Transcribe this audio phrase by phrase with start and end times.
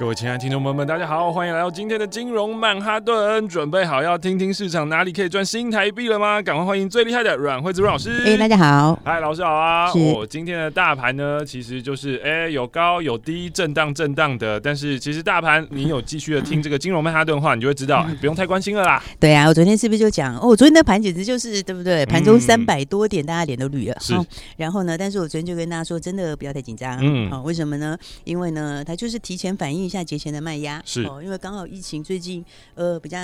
[0.00, 3.46] 各位亲爱的听众朋友们，大家好，欢迎来到今天的金融曼哈顿。
[3.46, 6.40] 准备好要听听市场哪里可以赚新台币了吗？
[6.40, 8.10] 赶快欢迎最厉害的阮惠子阮老师。
[8.24, 9.92] 哎、欸，大家好，嗨，老师好啊。
[9.92, 14.58] 我、哦、今天的大盘呢，其实就是哎、欸、有高有低，震荡震荡的。
[14.58, 19.02] 但是其实大盘，你有继续的听这个金融曼哈顿的话，你就会知道， 不用太关心了啦。
[19.18, 20.48] 对啊，我昨天是不是就讲哦？
[20.48, 22.06] 我昨天的盘简直就是对不对？
[22.06, 23.96] 盘中三百多点，大家脸都绿了。
[24.00, 24.24] 是、哦。
[24.56, 26.98] 然后呢，但是我昨天就跟大家说，真的不要太紧张。
[27.02, 27.30] 嗯。
[27.30, 27.94] 好、哦，为什么呢？
[28.24, 30.80] 因为呢，它就是提前反映一下节前的卖压。
[30.86, 32.42] 是哦，因为刚好疫情最近
[32.74, 33.18] 呃比较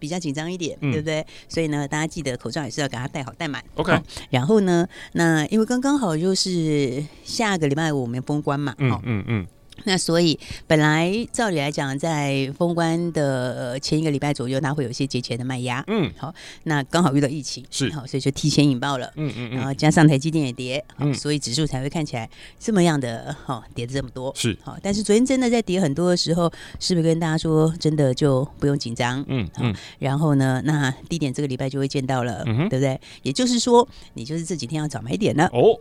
[0.00, 1.26] 比较紧张一点，嗯、对不对？
[1.48, 3.62] 所以呢，大家记得口罩也是要给它戴好戴满。
[3.74, 9.46] OK，、哦、然后呢，那因为刚刚好就是下个礼拜五我们封关嘛，嗯嗯嗯。
[9.84, 15.82] 那所以本来照理来讲，在封关的前一个礼拜左右，它会有一些节前的卖压。
[15.88, 16.32] 嗯，好，
[16.64, 19.12] 那刚好遇到疫情，是好，所以就提前引爆了。
[19.16, 24.32] 嗯嗯，然后加上台积电也跌，嗯，所以指数才会看起来这么样的好，跌的这么多。
[24.36, 29.24] 是好，但是昨天真的在跌很多的时候，是不是跟大家说，真的就不用紧张？
[29.28, 33.00] 嗯嗯，然后呢，那低点这个礼拜就会见到了，对不对？
[33.22, 35.46] 也就是说，你就是这几天要找买点了。
[35.52, 35.78] 哦。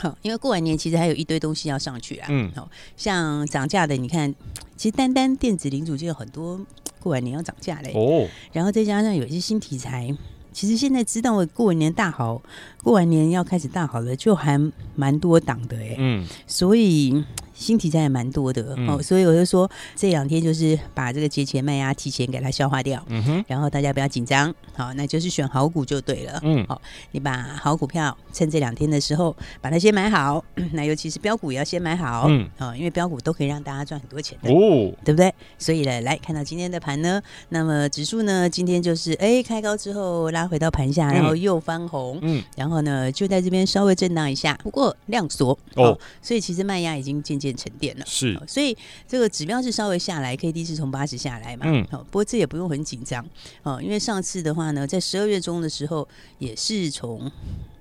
[0.00, 2.26] 好，因为过完年其实还有一堆东西要上去啊。
[2.30, 4.34] 嗯，好，像涨价的，你看，
[4.76, 6.60] 其实单单电子零组件有很多
[6.98, 7.92] 过完年要涨价嘞。
[7.94, 10.14] 哦，然后再加上有一些新题材，
[10.52, 12.42] 其实现在知道过完年大好，
[12.82, 14.58] 过完年要开始大好了，就还
[14.96, 15.96] 蛮多档的哎。
[15.98, 17.24] 嗯，所以。
[17.54, 35.32] 新题材也蛮多的、嗯、哦，所以我就说这两天就是把这个节前卖压提前给它消化掉，嗯哼，然后大家不要紧张，好，那就是选好股就对了，嗯，好，你把好股票趁这两天的时候把它先买好， 那尤其是标股也要先买好，嗯，哦，因为标股都可以让大家赚很多钱的，哦，对不对？
[35.58, 47.52] 所以呢，来看到今天的盘呢，那么指数呢今天就是哎开高之后拉回到盘下，然后又翻红，嗯，然后呢就在这边稍微震荡一下，不过量缩哦，所以其实卖压已经渐渐。
[47.62, 48.76] 沉淀了，是，所以
[49.06, 53.24] 这个指标是稍微下来，K D 是从八十下来嘛，嗯，好，不过这也不用很紧张。
[53.62, 56.08] 哦，因为上次的话呢，在十二月中的时候
[56.38, 57.30] 也是从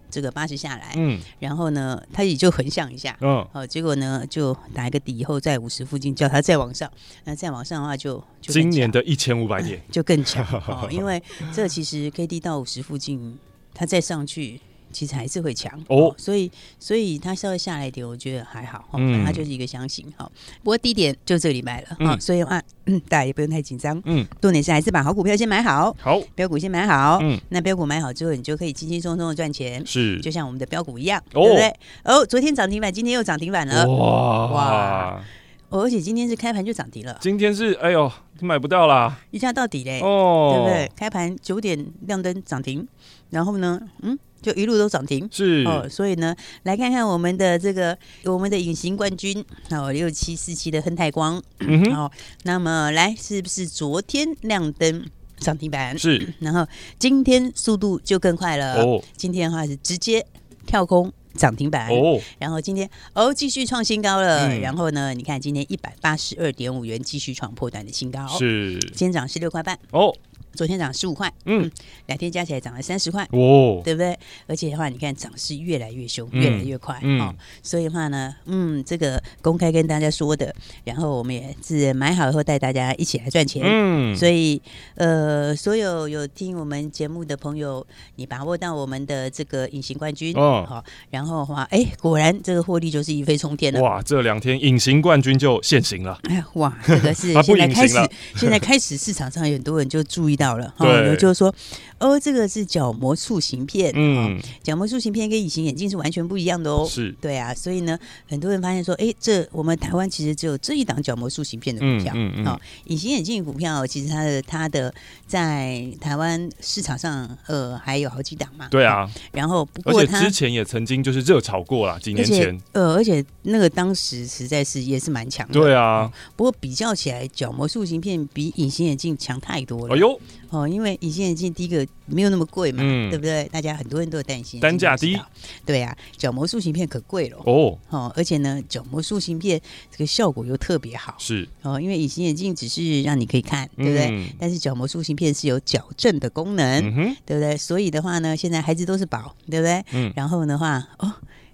[0.09, 6.91] 这个八十下来，嗯，然后呢，它也就横向一下，嗯，好，结果呢就打一个底以后在五十附近叫它再往上，
[7.23, 9.81] 那再往上的话就，就今年的一千五百点。
[9.89, 10.45] 就更强。
[10.67, 11.23] 哦，因为
[11.53, 13.39] 这其实 K D 到五十附近，
[13.73, 14.59] 它再上去。
[14.91, 20.29] 其实还是会强哦，所以所以它稍微下来一点，我觉得还好，嗯，它就是一个箱型哈。
[20.63, 22.61] 不过低点就这个礼拜了啊，所以的话，
[23.07, 26.21] 大家也不用太紧张，嗯，重点是还是把好股票先买好，好。
[26.35, 31.73] 标股先买好，嗯，那标股买好之后，你就可以轻轻松松的赚钱，是，就像我们的标股一样，对不对？
[32.03, 34.45] 哦，昨天涨停板，今天又涨停板了，哇。
[34.47, 35.23] 哇！
[35.69, 40.91] 而且今天是开盘就涨停了，今天是哎呦，买不到啦，一下到底嘞，哦，对不对？
[40.97, 42.85] 开盘九点亮灯涨停，
[43.29, 44.19] 然后呢，嗯。
[44.41, 45.63] 就一路都涨停，是。
[45.65, 52.11] 哦，所以呢，来看看我们的这个我们的隐形冠军哦，六七四七的亨泰光，嗯哼，哦，
[52.43, 55.05] 那么来是不是昨天亮灯
[55.37, 55.97] 涨停板？
[55.97, 58.83] 是，然后今天速度就更快了。
[58.83, 60.25] 哦，今天的话是直接
[60.65, 61.89] 跳空涨停板。
[61.89, 69.77] 哦，然后今天哦继续创新高了，嗯、然后呢，你看今天一百八十二点五元继续创破断的新高，是，今天涨十六块半。
[69.91, 70.15] 哦。
[70.53, 71.69] 昨天涨十五块，嗯，
[72.07, 74.17] 两天加起来涨了三十块，哦，对不对？
[74.47, 80.53] 而且的话，你看涨势越来越凶，越来越快，嗯，哦，所以的话呢，嗯，这个公开跟大家说的，
[80.83, 84.61] 然后我们也是买好以后带大家一起来赚钱，嗯，所以
[84.95, 87.85] 呃，所有有听我们节目的朋友，
[88.15, 97.95] 你把握到我们的这个隐形冠军，哦，好，然后的话，哎，果然这个获利就是一飞冲天了，哇，这两天隐形冠军就现形了，哎呀，哇，这个是 现在开始，
[98.35, 101.53] 现在开始市场上有很多人就注意到了，哈，有就是说，
[101.99, 107.13] 哦，这个是角膜塑形片，嗯，角膜塑形片跟隐形眼镜是完全不一样的哦，是。
[107.21, 107.97] 对啊，所以呢，
[108.27, 114.91] 很多人发现说，哎，这我们台湾其实只有这一档角膜塑形片的股票，嗯嗯，好，隐形眼镜股票其实它的它的
[115.27, 130.19] 在台湾市场上，呃，还有好几档嘛，对啊，然后不过它之前也曾经就是热炒过了，几年前，呃，而且那个当时实在是也是蛮强的，对啊，不过比较起来，角膜塑形片比隐形眼镜强太多了，哎呦。
[130.49, 133.47] 哦，因为隐形眼镜第一个没有那么贵嘛，嗯、对不对？
[133.51, 135.17] 大家很多人都有戴隐形眼镜，单价低，
[135.65, 137.77] 对呀、啊，角膜塑形片可贵了哦。
[137.89, 144.09] 哦，而且呢，角膜塑形片这个效果又特别好，是哦，因为隐形眼镜只是让你可以看，对不对？
[144.11, 147.55] 嗯、但是角膜塑形片是有矫正的功能，嗯、对不对？
[147.55, 149.83] 所以的话呢，现在孩子都是宝，对不对？
[149.93, 151.13] 嗯，然后的话，哦。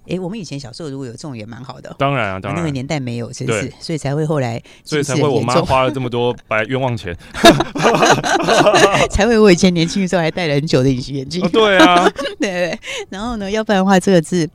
[0.09, 1.95] 哎，我们以前小时候如果有这种也蛮好的。
[1.99, 2.61] 当然啊，当然。
[2.61, 7.15] 那个年代没有，真是，所以才会后来，所以才会我妈花了这么多白冤枉钱，
[9.11, 11.47] 才会我以前年轻的时候还戴了很久的隐形眼镜。
[11.49, 12.09] 对啊，
[12.39, 12.79] 对对。
[13.09, 14.49] 然后呢，要不然的话，这个字，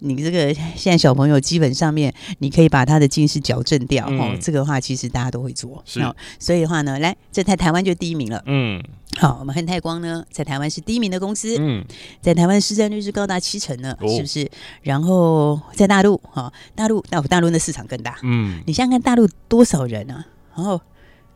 [0.00, 4.36] 你这个现在小朋友基本上面，你可以把他的近视矫正掉哦。
[4.40, 6.00] 这个话其实大家都会做，是。
[6.38, 8.42] 所以的话呢，来，这台台湾就第一名了。
[8.46, 8.82] 嗯。
[9.18, 11.56] 好，我们恒泰光呢，在台湾是第一名的公司。
[11.58, 11.82] 嗯，
[12.20, 14.46] 在台湾市占率是高达七成呢，哦、是不是？
[14.82, 18.18] 然后在大陆，哈，大陆大大陆的市场更大。
[18.22, 20.26] 嗯，你想想看，大陆多少人啊？
[20.54, 20.78] 然后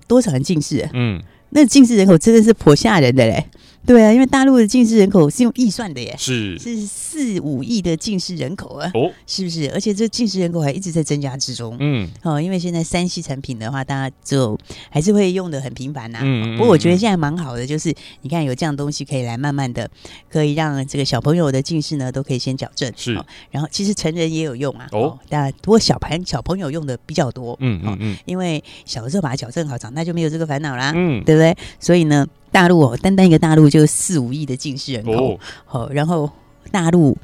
[0.06, 0.86] 多少人近视？
[0.92, 3.46] 嗯，那近视人口真的是颇吓人的嘞。
[3.86, 6.58] 对啊，因为大陆的近视人口是用亿算的耶，是。
[6.58, 9.68] 是四五亿的近视人口啊，哦，是不是？
[9.72, 14.56] 而且这近视人口还一直在增加之中，嗯，哦，因为现在三 C 产品的话，大家就
[14.90, 17.92] 还是会用的很频繁呐，嗯，不过我觉得现在蛮好的，就是
[18.22, 19.90] 你看有这样东西可以来慢慢的，
[20.30, 23.18] 可以让这个小朋友的近视呢都可以先矫正，是，
[23.50, 31.56] 然后其实成人也有用啊，哦，但不过小盘小朋友用的比较多，嗯嗯嗯，因为小的时候把它矫正好，长大就没有这个烦恼啦，嗯，对不对？
[31.80, 32.24] 所以呢。
[32.50, 36.30] 大陆哦，单单一个大陆就四五亿的近视人口，好、哦，然后
[36.70, 37.16] 大陆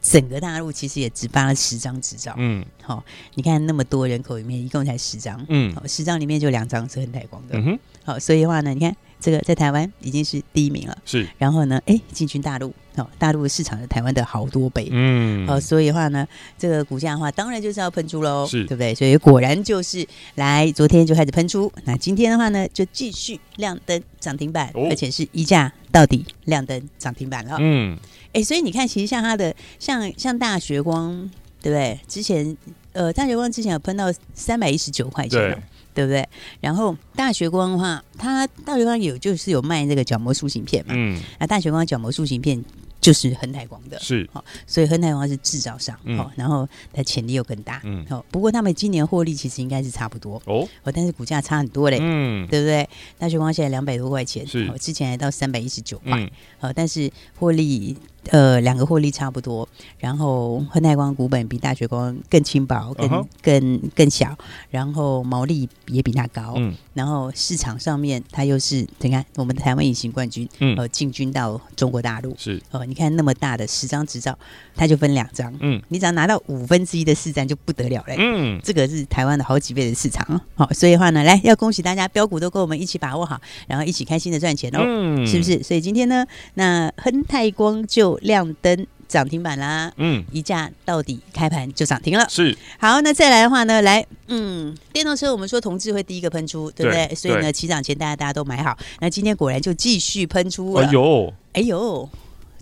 [0.00, 3.04] 整个大陆其实也只发了十张执照，嗯，好、哦，
[3.34, 8.96] 你看那么多人口里面，一共才十张，嗯，好，十张里面就两张是恒泰光的，嗯哼，好，所以的话呢，你看。
[9.24, 11.26] 这个在台湾已经是第一名了，是。
[11.38, 16.28] 然后呢，哎，进军大陆，哦，大陆市场是台湾的好多倍，嗯，哦，所以的话呢，
[16.58, 18.66] 这个股价的话，当然就是要喷出喽，是。
[18.66, 18.94] 对不对？
[18.94, 27.96] 所以果然就是来，昨天就开始喷出，那今天的话呢，就继续亮灯涨停板，哦、而且是一价到底亮灯涨停板了，嗯，
[28.34, 31.30] 哎，所以你看，其实像它的，像像大学光，
[31.62, 31.98] 对不对？
[32.06, 32.54] 之前，
[32.92, 35.62] 呃，大学光之前有喷到三百一十九块钱。
[35.94, 36.28] 对不对？
[36.60, 42.62] 然后大学光的话，它大学光有就是有卖那个角膜塑形片嘛，嗯，那大学光角膜塑形片
[43.00, 52.88] 就是恒泰光的，是，哦，所以恒泰光是制造商，哦，然后它潜力又更大，嗯，好，不过他们今年获利其实应该是差不多，哦，但是股价差很多嘞，嗯，对不对？
[53.18, 57.96] 大学光现在两百多块钱，是，之前还到三百一十九块，好，但是获利。
[58.30, 59.68] 呃，两个获利差不多，
[59.98, 63.26] 然后亨泰光股本比大学光更轻薄，更、uh huh.
[63.42, 64.36] 更更小，
[64.70, 74.36] 然后毛利也比它高，嗯，然后市场上面它又是你看我们的台湾隐形冠军，嗯，呃，进军到中国大陆是，哦、呃，你看那么大的十张执照，
[74.74, 80.24] 它就分两张，嗯，你只要拿到五分之一的市占就不得了嘞，嗯，这个是台湾的好几倍的市场，
[80.54, 85.62] 好、呃，所以的话呢，来要恭喜大家标股都跟我们一起把握好，然后一起开心的赚钱哦，嗯，是不是？
[85.62, 88.13] 所以今天呢，那亨泰光就。
[88.22, 92.56] 亮灯涨停板啦，嗯，一价到底开盘就涨停了，是。
[92.78, 97.06] 好，那再来的话呢，来，嗯，电动车我们说同志会第一个喷出，对不对？
[97.06, 100.74] 对，所以呢，起涨前大家大家都买好，那今天果然就继续喷出。
[100.74, 102.08] 了，哎呦，哎呦，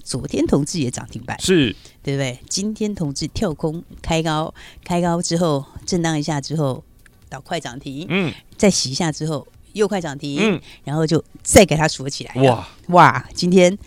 [0.03, 2.39] 昨天同志也涨停板，是，对不对？
[2.49, 4.53] 今天同志跳空开高，
[4.85, 6.83] 开高之后震荡一下之后
[7.31, 12.69] 到快涨停，嗯，再洗一下之后又快涨停，嗯，然后就再给它锁起来，哇。
[12.89, 13.79] 哇，今天。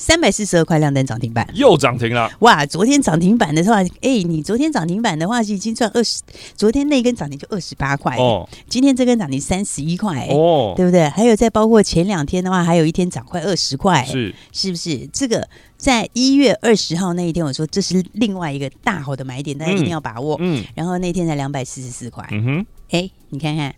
[0.00, 2.32] 三百四十二块亮灯涨停板，又涨停了！
[2.38, 6.22] 哇，昨天涨停板的话，哎、欸，你昨天涨停板的话是已经赚二十，
[6.56, 11.06] 昨天那根涨停就二十八块哦，今天这根涨停三十一块哦，对不对？
[11.10, 15.06] 还有再包括前两天的话，还有一天涨快二十块，是是不是？
[15.08, 20.34] 这个在一月二十号那一天，我说这是另外一个大好的买点，大家一定要把握。
[20.40, 23.74] 嗯，嗯然后那天才两百四十四块，嗯哼，哎，你看看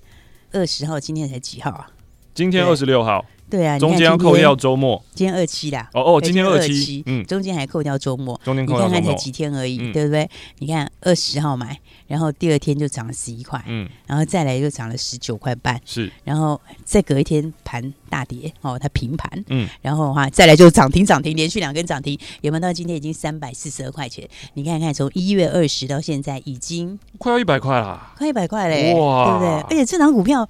[0.52, 1.88] 二十号，今天才几号啊？
[2.32, 3.26] 今天二十六号。
[3.52, 5.04] 对啊，中间要扣掉周末。
[5.12, 5.90] 今天二七啦。
[5.92, 8.40] 哦哦，今天二七，嗯，中间还扣掉周末。
[8.42, 8.88] 中间扣掉周末。
[8.88, 10.26] 你看看才几天而已，嗯、对不对？
[10.60, 24.26] 你看二十号买，然后第二天就涨了十一块，嗯，然后再来又涨了十九块半，是，然后再隔一天盘大跌，哦，它平盘，嗯，然后的话再来就涨停涨停，连续两根涨停，有没有到今天已经三百四十二块钱？
[24.54, 29.48] 你看看从一月二十到现在已经快要一百块了，快一百块嘞，哇，对不对？
[29.76, 30.48] 而且这档股票。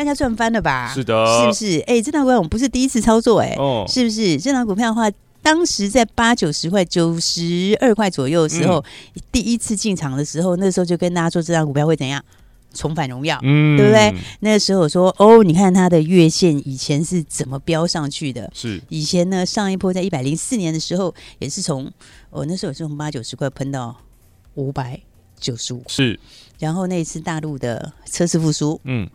[0.00, 0.90] 大家赚翻了吧？
[0.94, 1.78] 是的，是不是？
[1.80, 4.38] 哎、欸，这档股票我们不是第一次操作、欸，哎，哦，是不是？
[4.38, 5.10] 这档股票的话，
[5.42, 8.82] 当时在八九十块、九十二块左右的时候，
[9.14, 12.24] 嗯、第一次进场的时候，那时候就跟大家说，这档股票会怎样
[12.72, 14.14] 重返荣耀，嗯，对不对？
[14.40, 18.50] 那个时候我说，哦，你看它的月线以前是怎么飙上去的？
[18.54, 21.92] 是以前呢，上一波在一百零四年的时候，也是从
[22.30, 23.94] 我、哦、那时候也是从八九十块喷到
[24.54, 24.98] 五百
[25.38, 26.18] 九十五，是。
[26.58, 29.06] 然后那一次大陆的车市复苏，嗯。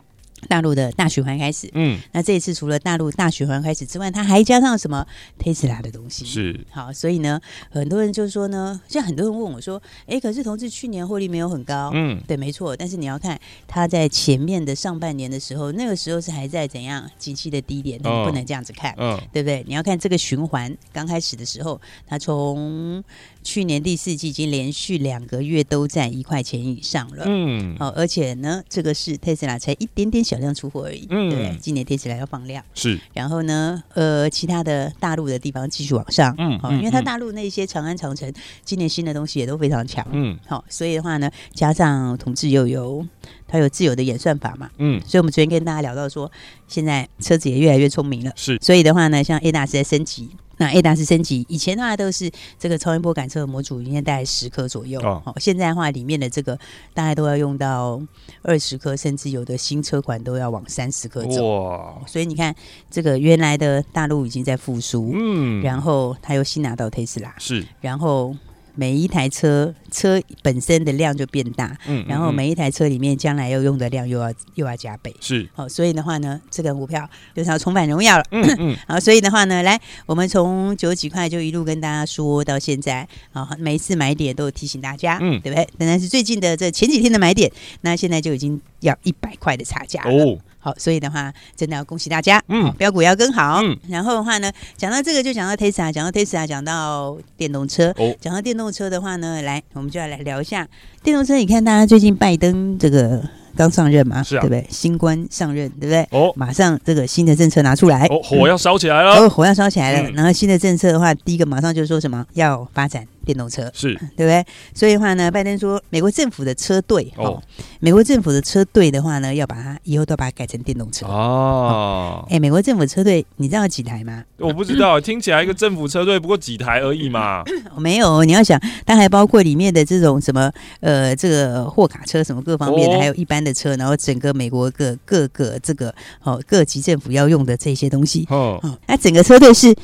[0.48, 5.06] 大陆的大循环开始，嗯，那这一次除了大陆大循环开始之外，它还加上什么
[5.38, 6.60] Tesla 的东西，是。
[6.70, 7.40] 好，所以呢，
[7.70, 19.64] 很多人就说呢，像很多人问我说，哎、欸，可是同志去年获利没有很高，嗯，对，没错，但是你要看它在前面的上半年的时候，那个时候是还在怎样景气的低点，你不能这样子看，嗯，对不对？
[19.66, 23.02] 你要看这个循环刚开始的时候，它从
[23.42, 30.36] 去年第四季已经连续两个月都在一块钱以上了，嗯，好，而且呢，这个是 Tesla 才一点点小。
[30.36, 38.30] 量出货而已，嗯，对，今年贴起来要放量是，然后呢，呃，其他的大陆的地方继续往上，嗯，好，因为它大陆那些长安长城
[38.62, 43.02] 今年新的东西也都非常强，嗯，好，所以的话呢，加上同志又有
[43.48, 46.30] 它有自由的演算法嘛，嗯，所以我们昨天跟大家聊到说，
[46.68, 50.28] 现在车子也越来越聪明了，是，所以的话呢，像 ADAS 在升级。
[50.58, 55.00] 那 A 达是升级，以前的话都是这个超音波感测模组，应该大概十颗左右。
[55.00, 56.58] 哦，现在的话里面的这个
[56.94, 58.00] 大概都要用到
[58.42, 61.44] 二十颗，甚至有的新车款都要往三十颗走。
[61.46, 61.94] 哇！
[62.06, 62.54] 所以你看，
[62.90, 68.34] 这个原来的大陆已经在复苏，嗯，然后他又新拿到特斯拉，是，然后。
[68.76, 85.66] 每一台车车本身的量就变大，嗯，然后每一台车里面将来要用的量又要又要加倍，是，好，所以的话呢，这个股票就是要重返荣耀了，嗯嗯， 好，所以的话呢，来，我们从九几块就一路跟大家说到现在，好，每一次买点都有提醒大家，嗯，对不对？
[85.78, 90.10] 当然是最近的这前几天的买点，那现在就已经要一百块的差价了。
[90.12, 100.66] 哦好，所以的话，真的要恭喜大家，嗯，标股要跟好，嗯，然后的话呢，讲到这个就讲到 Tesla，讲到 Tesla，讲到电动车，哦，讲到电动车的话呢，来，我们就要来聊一下
[101.04, 101.36] 电动车。
[101.36, 103.22] 你看，大家最近拜登这个
[103.56, 104.66] 刚上任嘛，是啊，对不对？
[104.68, 106.02] 新官上任，对不对？
[106.10, 110.10] 哦，马上这个新的政策拿出来，哦，火要烧起来了，哦，火要烧起来了。
[110.10, 112.26] 然后新的政策的话，第一个马上就说什么？
[112.32, 113.06] 要发展。
[113.26, 114.46] 电动车是对不对？
[114.72, 117.42] 所以的话呢，拜登说，美国政府的车队哦，
[117.80, 122.24] 美国政府的车队的话呢，要把它以后都把它改成电动车哦。
[122.30, 124.22] 哎，美国政府车队，你知道几台吗？
[124.38, 127.42] 我不知道，听起来一个政府车队不过几台而已嘛。
[127.76, 135.92] 没有，你要想，它还包括里面的这种什么呃，这个货卡车什么各方面的，还有一般的车，然后整个美国各各个这个
[136.22, 139.74] 哦各级政府要用的这些东西哦，那整个车队是。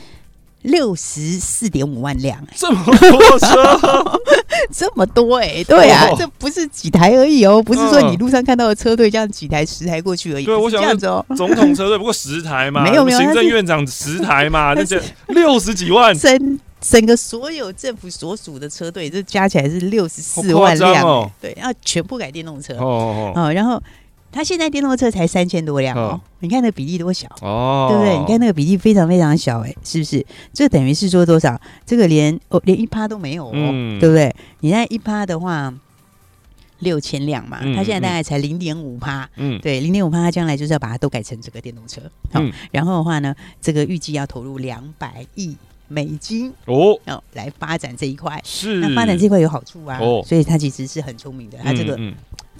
[0.62, 4.20] 六十四点五万辆，这么多车，
[4.72, 10.44] 这么多哎、欸，对啊，这不是几台而已哦，不是说你路上看到的车队这样几台十台过去而已。
[10.44, 22.74] 对，我想这样子哦，总统车队不过十台嘛， 没有没有，行政院长十台嘛，那 这六十几万，整整个所有政府所属的车队，这加起来是六十四万辆哦，对，要全部改电动车。
[22.74, 23.32] 哦。
[23.34, 23.82] 哦，然后。
[24.32, 27.28] 他现在电动车才三千多辆哦，你看那比例多小。
[27.42, 28.18] 哦，对不对？
[28.18, 30.24] 你看那个比例非常非常小，哎，是不是？
[30.52, 31.60] 这等于是说多少？
[31.84, 33.52] 这个连哦连一趴都没有哦，
[34.00, 34.34] 对不对？
[34.60, 35.72] 你那一趴的话，
[36.78, 42.00] 六千辆嘛，他现在大概才零点五趴，嗯，对，零点五趴，他将来就是要把它都改成这个电动车，
[42.32, 45.54] 好，然后的话呢，这个预计要投入两百亿
[45.88, 48.76] 美金哦，哦，来发展这一块，是。
[48.76, 51.98] 那发展这一块有好处啊，哦，所以他其实是很聪明的，他这个。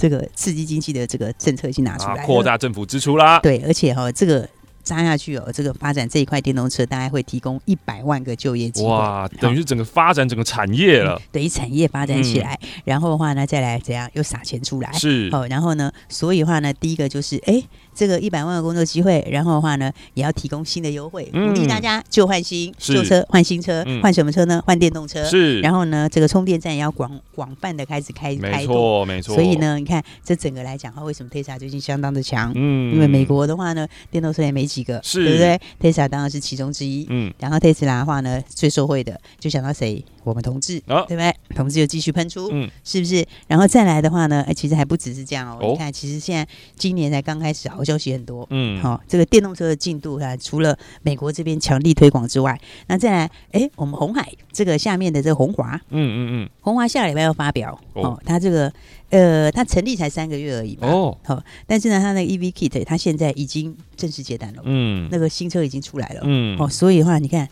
[0.03, 3.39] 这个刺激经济的这个政策已经拿出来，扩大政府支出啦。
[3.39, 4.49] 对，而且哈、哦，这个。
[4.85, 15.29] 扎下去哦，这个发展这一块电动车大概会提供一百万个就业机会，哇，等于是整个发展整个产业了，等于产业发展起来，嗯、然后的话呢，再来怎样又撒钱出来，是。
[15.31, 17.63] 哦，然后呢，所以的话呢，第一个就是哎，
[17.95, 24.63] 这个一百万的工作机会，然后的话呢，也要提供新的优惠，鼓励大家旧换新，旧车换新车，换什么车呢？
[24.65, 32.53] 换电动车，是，然后呢，这个充电站也要广广泛的开始开开，没错没错，所以呢，你看这整个来讲的话，为什么 Tesla 最近相当的强？
[32.55, 35.23] 嗯，因为美国的话呢，电动车也没几个，是。
[35.25, 40.05] 对不对？Tesla 当然是其中之一，嗯，然后 Tesla 的话呢，最受惠的就想到谁？
[40.25, 41.35] 我们同志，哦、对不对？
[41.55, 43.25] 同志又继续喷出，嗯，是不是？
[43.47, 45.59] 然后再来的话呢，哎，其实还不只是这样哦。
[45.61, 45.73] 哦。
[45.73, 58.73] 你看，其实现在今年才刚开始，好消息很多，嗯，好、哦，这个电动车的进度啊，除了美国这边强力推广之外，那再来，哎，我们红海这个下面的这个鸿华，嗯嗯嗯，红华下礼拜要发表，哦，它这个
[59.11, 67.49] 呃，它成立才三个月而已嘛，哦，好、哦，但是呢，它那个 EV Kit 它现在已经正式接单了，嗯，那个新车已经出来了，嗯，哦，所以的话，你看。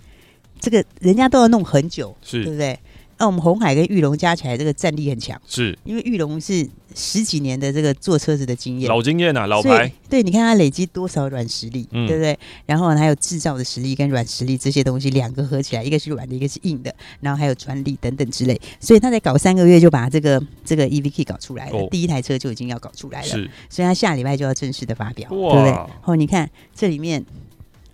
[0.61, 2.79] 这个人家都要弄很久，是对不对？
[3.19, 9.93] 那我们红海跟玉龙加起来，这个战力很强，是因为玉龙是十几年的这个做车子的经验，老经验啊，老牌。
[10.09, 12.39] 对，你看他累积多少软实力，嗯、对不对？
[12.65, 25.73] 然后还有制造的实力跟软实力这些东西两个合起来，一个是软的，一个是硬的，然后还有专利等等之类，所以他在搞三个月就把这个这个 EV Key 搞出来了，哦、第一台车就已经要搞出来了，是，所以他下礼拜就要正式的发表，对不对？
[26.07, 27.23] 哦，你看这里面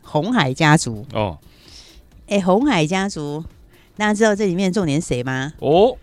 [0.02, 1.37] 红海家族哦。
[2.28, 3.45] 哎，红海家族，
[3.97, 5.52] 大家知道这里面重点谁吗？
[5.61, 5.97] 哦，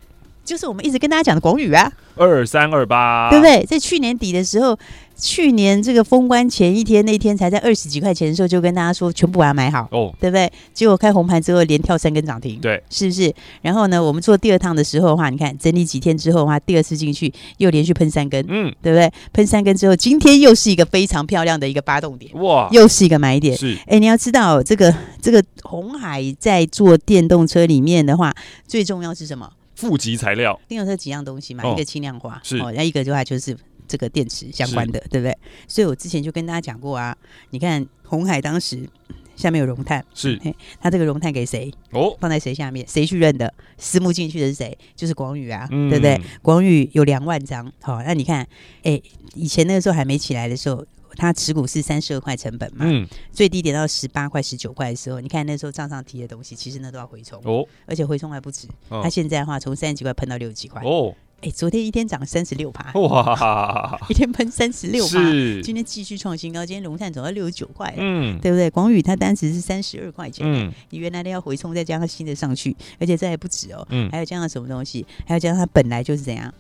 [0.46, 3.66] 就是我们一直跟大家讲的广宇啊，二三二八，对不对？
[3.66, 4.78] 在去年底的时候，
[5.24, 10.52] 去年这个封关前一天那天才在二十几块钱的时候就跟大家说全部把它买好哦，对不对？
[10.74, 13.34] 结果开红盘之后连跳三根涨停，对，是不是？
[13.62, 19.10] 然后呢，我们做第二趟的时候的话，你看整理几天之后的话，第二次进去又连续喷三根，嗯，对不对？
[19.32, 23.58] 喷三根之后，今天又是一个非常漂亮的一个发动点，哇，又是一个买点。
[23.58, 28.34] 是，哎，你要知道这个这个红海在做电动车里面的话，
[28.68, 29.50] 最重要是什么？
[29.76, 30.60] 负极材料。
[30.68, 33.56] 电动车几样东西嘛，哦、一个轻量化，是，然后一个的话就是。
[33.94, 35.38] 这个电池相关的，对不对？
[35.68, 37.16] 所以我之前就跟大家讲过啊，
[37.52, 38.90] 你看红海当时
[39.36, 40.36] 下面有融碳，是，
[40.82, 41.72] 他这个融碳给谁？
[41.92, 42.84] 哦，放在谁下面？
[42.88, 43.54] 谁去认的？
[43.78, 44.76] 私募进去的是谁？
[44.96, 46.20] 就是广宇啊，嗯、对不对？
[46.42, 48.48] 广宇有两万张，好，那你看，
[48.82, 49.00] 哎，
[49.36, 50.84] 以前那个时候还没起来的时候，
[51.16, 61.14] 他持股是三十二块成本嘛，嗯，最低点到十八块、十九块的时候，你看那时候账上提的东西，其实那都要回冲哦，而且回冲还不止，他、哦、现在的话从三十几块喷到六十几块哦。
[61.44, 64.00] 哎，昨天一天涨三十六趴，哇！
[64.08, 65.20] 一天喷三十六趴，
[65.62, 68.70] 今天继续创新高，今天龙炭走到六十九块，嗯，对不对？
[68.70, 75.06] 广宇它当时是三十二块钱，嗯，你原来的要回冲，再加上新的上去，而且这还不止哦，嗯，还有加上什么东西？
[75.28, 76.54] 还有加上它本来就是怎样？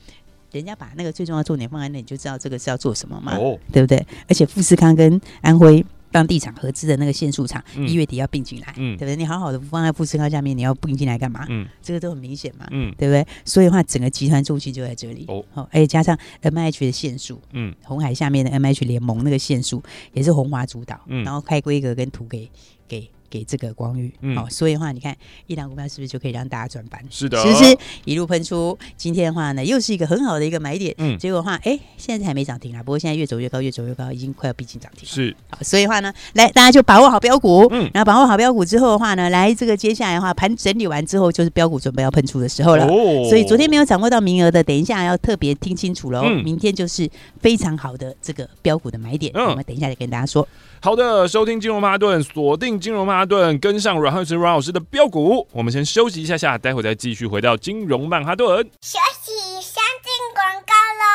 [0.51, 4.05] 人家把那个最重要的重点放在那，你就知道这个是要做什么嘛，哦，对不对？
[4.27, 5.85] 而且富士康跟安徽。
[6.13, 9.15] 帮地产合资的那个限速厂，一月底要并进来，嗯、对不对？
[9.15, 11.45] 你好好的放在富士康下面，你要并进来干嘛？
[11.49, 13.25] 嗯、这个都很明显嘛，嗯、对不对？
[13.43, 15.25] 所以的话，整个集团重心就在这里。
[15.27, 19.81] 哦，好，而且加上 M H 的限速，嗯，红海下面的 M H 联盟那个限速
[20.13, 22.47] 也是红华主导，嗯、然后开规格跟图给
[22.87, 23.09] 给。
[23.33, 27.03] 给这个广宇，好、所以的话，你看一档股票是不是就可以让大家赚翻？
[27.09, 27.75] 是的，是不是
[28.05, 28.77] 一路喷出？
[28.95, 30.93] 今天的话呢，又是一个很好的一个买点。
[30.99, 32.83] 嗯，结果的话，哎，现在还没涨停啊。
[32.83, 35.09] 不过现在越走越高，越走越高，已经快要逼近涨停。
[35.09, 37.67] 是，好，所以的话呢，来大家就把握好标股。
[37.71, 42.85] 嗯，然后把握好标股之后的话呢，来这个接下来的话，盘整理完之后，就是标股准备要喷出的时候了。
[42.85, 46.21] 哦，所以昨天没有掌握到名额的，等一下要特别听清楚喽。
[46.23, 47.09] 嗯，明天就是
[47.41, 49.31] 非常好的这个标股的买点。
[49.33, 50.47] 嗯，我们等一下再跟大家说。
[50.79, 55.47] 好的，收听金融巴顿，锁定金融曼哈顿，跟上阮慧慈阮老师的标股。
[55.53, 58.61] 我们先休息一下下，待会再继续回到金融曼哈顿。
[58.81, 61.07] 休息，先进广告喽。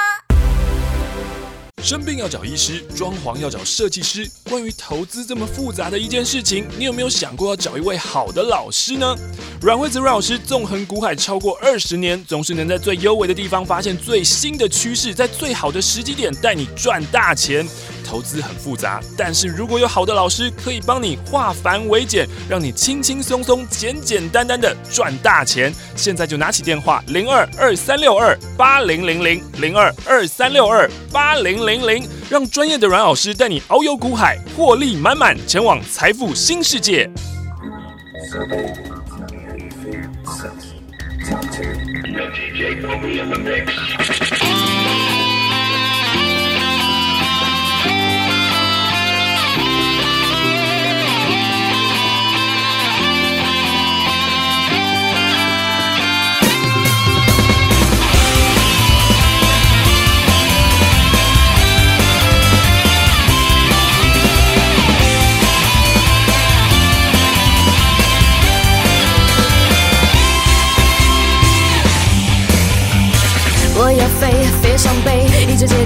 [1.83, 4.27] 生病要找医师，装潢要找设计师。
[4.49, 9.15] 关于投资这么复杂的一件事情，你有没有想过要找一位好的老师呢？
[9.61, 17.69] 阮惠子阮老师纵横股海超过二十年，总是能在最优微的地方发现最新的趋势，在最好的时机点带你赚大钱。
[18.09, 25.71] 投资很复杂，但是如果有好的老师可以帮你化繁为简，让你轻轻松松、简简单单的赚大钱。
[25.95, 37.11] 现在就拿起电话零二二三六二八零零零零二二三六二八零零零，让专业的阮老师带你遨游股海，获利满满，前往财富新世界。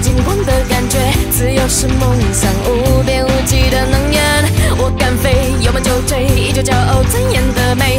[0.03, 0.99] 金光的感觉，
[1.31, 4.21] 自由是梦想，无边无际的能源。
[4.77, 7.97] 我敢飞，有梦就追，依旧骄傲尊严的美。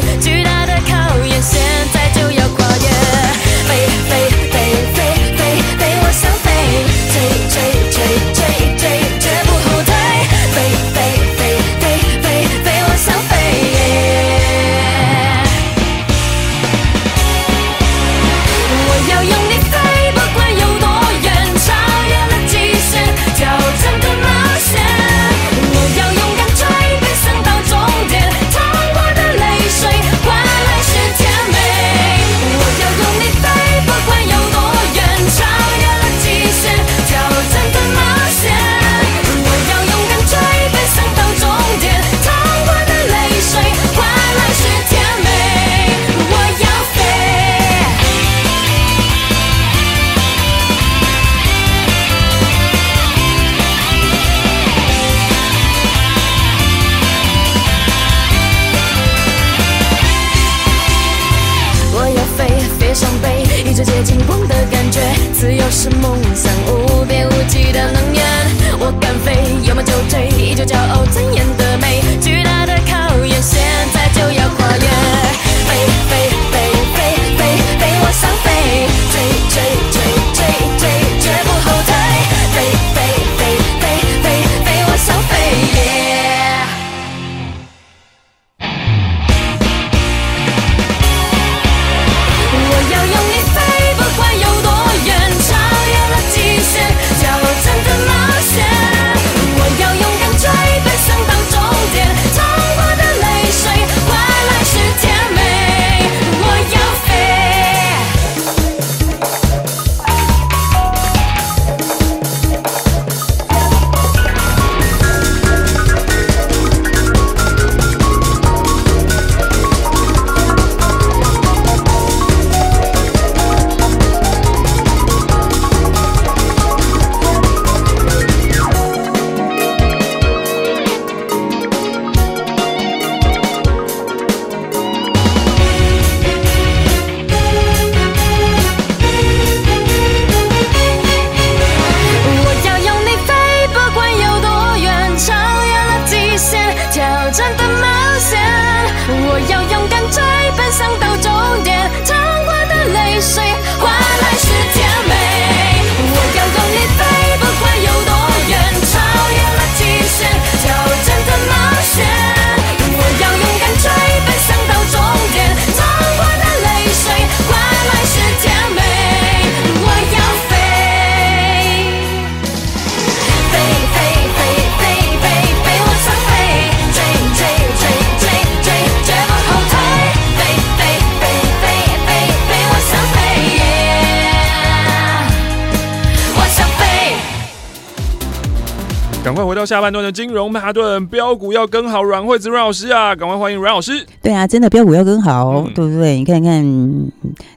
[189.65, 193.15] 到下半段的金融曼哈顿，标股要跟好阮惠子阮老师啊！
[193.15, 194.05] 赶快欢迎阮老师。
[194.21, 196.17] 对啊，真的标股要跟好，嗯、对不对？
[196.17, 196.63] 你看看，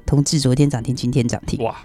[0.06, 1.76] 同志昨天涨停，今天涨停，哇！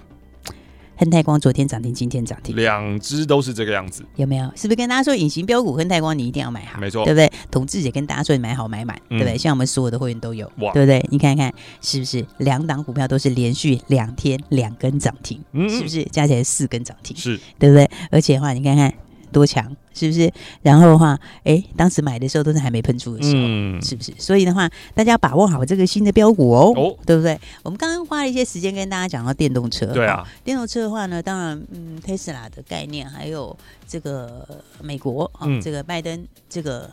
[0.95, 4.45] 亨泰光昨天涨停，今天涨停，两只都是这个样子，有没有？
[4.55, 6.79] 是不是跟大家说隐形标股亨泰光你一定要买好？
[6.79, 7.29] 没错，对不对？
[7.51, 9.37] 同志也跟大家说你买好买满，嗯、对不对？
[9.37, 11.05] 像我们所有的会员都有，哇对不对？
[11.09, 17.17] 你看看是不是两档股票都是连续两天两根涨停，嗯嗯是不是加起来四根涨停？
[17.17, 17.89] 是，对不对？
[18.09, 18.93] 而且的话，你看看。
[19.33, 20.31] 多强是不是？
[20.61, 24.13] 然后的话，哎，当时买的时候都是还没喷出的时候，嗯、是不是？
[24.17, 27.39] 所以的话，大家把握好这个新的标股哦，哦对不对？
[27.63, 33.55] 我们刚刚花了一些时间跟大家讲到电动车，对啊，电动车的话呢，当然，嗯，Tesla 的概念，还有
[33.87, 34.47] 这个
[34.81, 36.89] 美国啊，嗯、这个拜登这个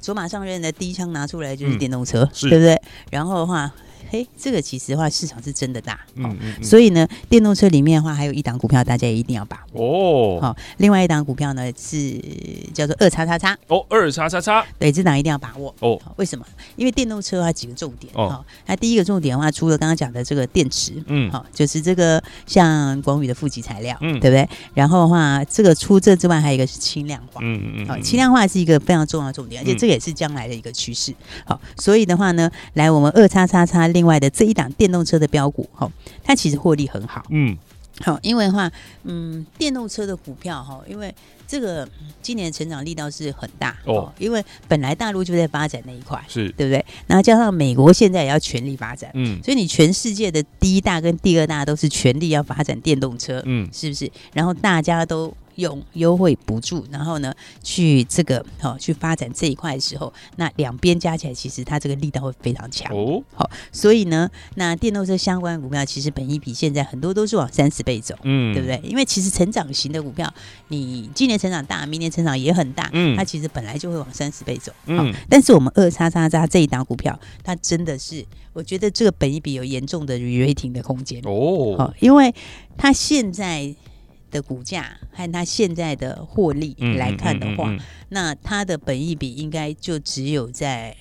[0.00, 2.80] 卓马上任的第一枪拿出来就是电动车，嗯、对不对？
[3.10, 3.72] 然后的话。
[4.10, 10.40] 嘿，这个其实的话，市场是真的大，嗯，嗯，嗯，所以呢，电动车里面的话，还有一档股票，大家也一定要把握哦。
[10.40, 12.12] 好，另外一档股票呢是
[12.72, 16.00] 叫做二叉叉叉哦，二叉叉叉，对，这档一定要把握哦。
[16.16, 16.44] 为什么？
[16.76, 18.44] 因为电动车它几个重点哦。
[18.66, 24.48] 那第一个重点的话，除了刚刚讲的这个电池，嗯，好，就是这个像广宇的负极材料，嗯，对不对？
[24.74, 31.12] 然后的话，这个除这之外，还有一个是轻量化，嗯嗯嗯，好，轻量化是一个非常重要的重点，而且这个也是将来的一个趋势。
[31.44, 33.88] 好，所以的话呢，来我们二叉叉叉。
[33.96, 35.90] 另外的这一档电动车的标股，哈，
[36.22, 37.56] 它其实获利很好，嗯，
[38.00, 38.70] 好，因为的话，
[39.04, 41.14] 嗯，电动车的股票，哈，因为
[41.48, 41.88] 这个
[42.20, 46.84] 今年成长力道是很大哦，因为本来大陆就在发展那一块，是对不对？
[47.06, 54.12] 然后加上美国现在也要全力发展，嗯，所以你全世界的第一大跟第二大都是全力要发展电动车，嗯，是不是？
[54.34, 55.34] 然后大家都。
[55.56, 63.22] 用优惠补助，然后呢，去这个好、哦、去发展这一块的时候，那两边加起来，其实它这个力道会非常强哦。
[63.34, 68.80] 好，所以呢，那电动车相关的股票，其实本益比现在很多都是往三十倍走，嗯，对不对？
[68.84, 70.32] 因为其实成长型的股票，
[70.68, 75.12] 你今年成长大，明年成长也很大，嗯，它其实本来就会往三十倍走，嗯。
[75.28, 81.76] 但是我们二叉叉叉这一档股票，它真的是，我觉得这个本益比有严重的 re-rating 的空间哦。
[81.78, 82.34] 好，因为
[82.76, 83.74] 它现在。
[84.30, 90.96] 的股价和它现在的获利来看的话，嗯嗯嗯嗯、那它的本益比应该就只有在。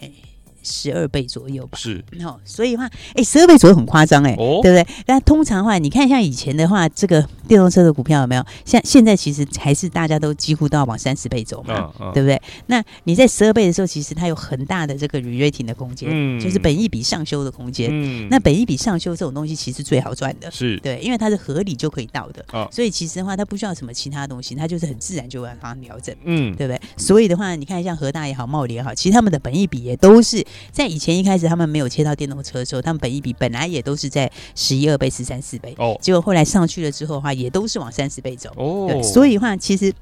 [0.66, 4.86] 十二倍左右吧，是，哦，所以的话，哎，十二倍左右很夸张，哎，对不对？
[5.06, 8.44] 那通常的话，你看像以前的话，这个电动车的股票有没有？
[8.66, 12.42] 像现在其实还是大家都几乎都要往三十倍走嘛，对不对？
[12.66, 26.82] 那你在十二倍的时候，其实它有很大的这个 re-rating 的空间，嗯，就是本益比上修的空间，嗯，那本益比上修这种东西其实最好赚的，是对，因为它是合理就可以到的，所以其实的话，它不需要什么其他东西，它就是很自然就会发生调整，嗯，对不对？
[26.98, 30.44] 所以的话，你看像和大也好，茂林也好，其实他们的本益比也都是。
[30.72, 35.98] 在以前一开始他们没有切到电动车的时候，他们本一比本来也都是在十一二倍、十三四倍哦。
[36.02, 38.88] 结果后来上去了之后的话，也都是往三十倍走哦。
[38.90, 39.94] 对，所以的话，其实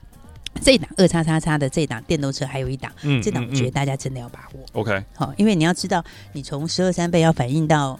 [0.61, 4.65] 这一档二叉叉叉的这一档电动车还有一档，嗯，这档我觉得大家真的要把握。
[4.73, 7.99] OK，好，因为你要知道，你从十二三倍要反映到。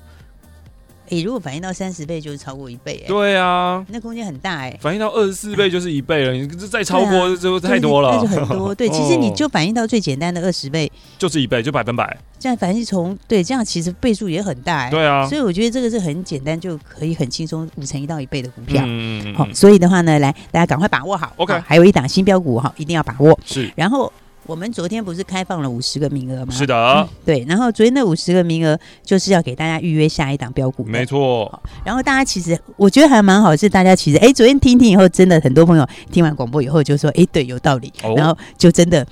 [1.09, 3.07] 你如果反映到三十倍，就是超过一倍哎。
[3.07, 4.77] 对啊，那空间很大哎。
[4.81, 8.15] 反映到二十四倍就是一倍了，你这再超过就太多了。
[8.15, 8.89] 那就很多，对。
[8.89, 12.17] 其实你 就反映到最简单的二十倍，就是一倍，就百分百。
[12.39, 14.89] 这样反正从对这样，其实倍数也很大哎。
[14.89, 15.27] 对啊。
[15.27, 18.83] 所以我觉得这个是很简单，就可以很轻松五成一到一倍的股票。
[18.85, 19.33] 嗯。
[19.35, 21.31] 好，所以的话呢，来大家赶快把握好。
[21.37, 21.53] OK。
[21.65, 23.37] 还有一档新标股哈，一定要把握。
[23.45, 23.71] 是。
[23.75, 24.11] 然后。
[24.45, 26.53] 我们昨天不是开放了五十个名额吗？
[26.53, 27.45] 是的、嗯，对。
[27.47, 31.61] 然后昨天那五十个名额就是要给大家预约下一档标股，没错。
[31.83, 37.91] 然后大家其实我觉得还蛮好，是大家其实哎，昨天听听以后，真的很多朋友听完广播以后就说，哎，对，有道理。
[38.03, 39.05] 哦、然后就真的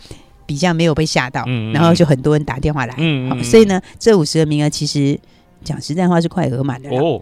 [0.46, 5.18] 比较没有被吓到，嗯、然后就很多人打电话来，嗯，好，所以呢，这五十个名额其实
[5.64, 7.22] 讲实在话是快额满的哦。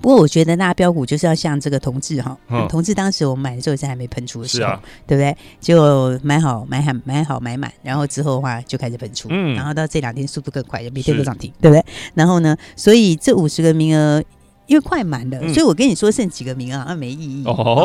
[0.00, 2.36] 不过我觉得那标股就是要像这个同志哈，
[2.68, 5.36] 同志当时我们买的时候是还没喷出的时候，对不对？
[5.60, 11.84] 就买好买好买好买满，然后之后的话就开始喷出，然后到这两天速度更快，就每天都涨停，对不对？
[12.14, 14.22] 然后呢，所以这五十个名额
[14.66, 17.44] 因为快满了，所以我跟你说剩几个名额好像没意义，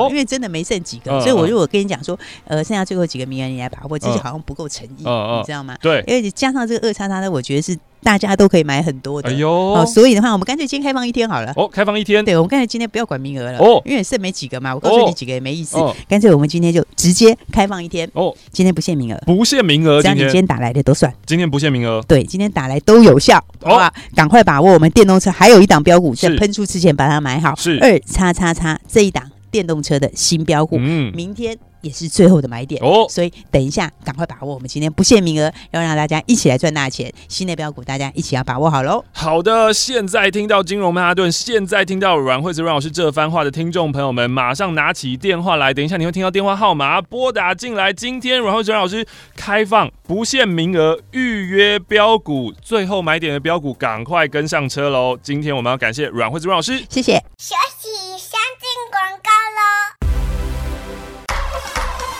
[0.10, 5.76] 因为真的没剩几个，所以我如果跟你讲说，呃，剩下最后几个名额你来把握，这些好像不够诚意，你知道吗？
[5.82, 7.78] 对，因为你加上这个二叉叉的，我觉得是。
[8.06, 11.52] 大家都可以买很多的，哎呦，哦，所以的话，我们干脆今天开放一天好了。
[11.56, 14.76] 哦，开放一天，对，我们干脆今天不要管名额了，哦，因为剩没几个嘛。
[14.76, 15.76] 我告诉你几个也没意思，
[16.08, 18.08] 干脆我们今天就直接开放一天。
[18.14, 20.46] 哦，今天不限名额，不限名额，只要你今天。
[20.46, 21.12] 打来的都算。
[21.26, 23.92] 今天不限名额，对，今天打来都有效，好吧？
[24.14, 27.56] 赶快把握我们电动车还有一档标股，在喷出之前把它买好。
[27.56, 27.80] 是。
[27.82, 31.58] 二叉叉叉这一档电动车的新标股，嗯，明天。
[31.86, 33.06] 也是最后的买点哦。
[33.08, 37.14] 所以等一下赶快把握，我们今天不限名额，要让大家一起来赚大钱。
[37.30, 39.04] 新的标股大家一起要把握好喽。
[39.14, 47.94] 好的，现在听到金融曼哈顿，现在听到阮惠子阮老师这番话的听众朋友们，马上拿起电话来，等一下你会听到电话号码，拨打进来。
[47.94, 55.18] 今天阮惠子阮老师开放不限名额预约标股，最后买点的标股赶快跟上车喽！
[55.22, 57.14] 今天我们要感谢阮惠子阮老师，谢谢。
[57.38, 59.35] 学习先进广告喽，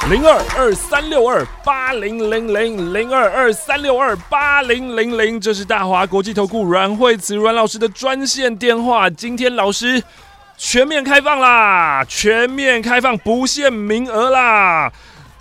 [0.08, 9.10] 零二二三六二八零零零零二二三六二八零零零，这是大华国际投顾阮惠慈阮老师的专线电话。
[9.10, 10.04] 今天老师
[10.58, 14.92] 全面开放啦，全面开放，不限名额啦。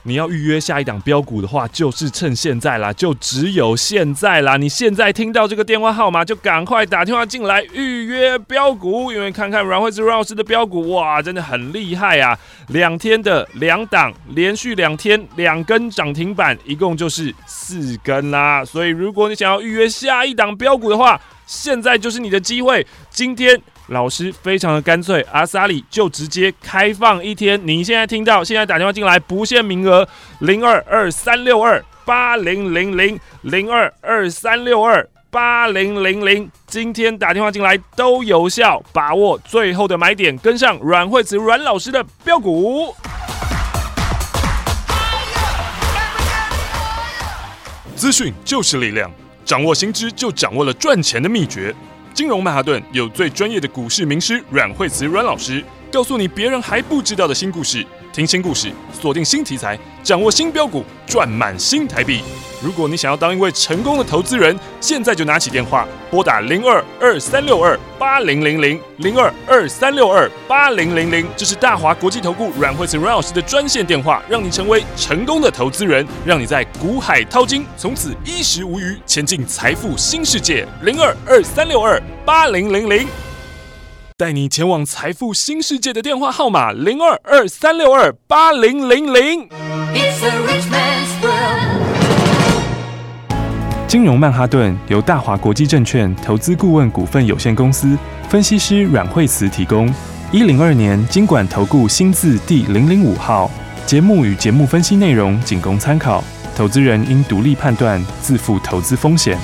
[0.07, 4.59] 你要预约下一档标股的话，就是趁现在啦，就只有现在啦！
[4.59, 12.39] 你现在听到这个电话号码，就赶快打电话进来预约标股，因为看看阮惠慈阮老师的标股，哇，真的很厉害啊！
[12.69, 18.63] 两天的两档，连续两天两根涨停板，一共就是四根啦。
[18.63, 22.87] 所以，如果你想要预约下一档标股的话，现在就是你的机会。
[23.11, 23.61] 今天。
[23.89, 27.61] 老师非常的干脆，阿萨里就直接开放一天。
[27.67, 42.95] 你现在听到，现在打电话进来，不限名额，零二二三六二八零零零零二二三六二八零零零，今天打电话进来都有效，把握最后的买点，跟上阮惠慈阮老师的标股。
[47.95, 49.13] 资讯就是力量，
[49.45, 51.75] 掌握新知就掌握了赚钱的秘诀。
[52.13, 55.63] 金融曼哈顿有最专业的股市名师阮惠慈阮老师，
[55.95, 62.21] 告诉你别人还不知道的新故事，听新故事，锁定新题材，掌握新标股，赚满新台币。
[62.61, 80.67] 如果你想要当一位成功的投资人，现在就拿起电话拨打零二二三六二八零零零零二二三六二八零零零，这是大华国际投顾阮惠慈阮老师的专线电话，让你成为成功的投资人，让你在股海淘金，从此衣食无虞，前进财富新世界。
[80.83, 83.07] 零二二三六二八零零零，
[84.25, 89.47] 带你前往财富新世界的电话号码零二二三六二八零零零。
[93.87, 97.99] 金融曼哈顿由大华国际证券投资顾问股份有限公司
[98.31, 99.93] 分析师阮惠慈提供。
[100.33, 103.51] 一零二年金管投顾新字第零零五号。
[103.85, 106.25] 节目与节目分析内容仅供参考，
[106.57, 109.39] 投资人应独立判断，自负投资风险。